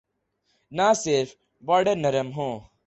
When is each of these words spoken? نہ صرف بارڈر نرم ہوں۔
نہ 0.71 0.87
صرف 1.03 1.29
بارڈر 1.63 1.95
نرم 1.95 2.27
ہوں۔ 2.37 2.53